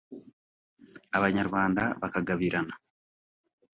Abanyarwanda 1.17 1.83
bakagabirana 2.01 2.75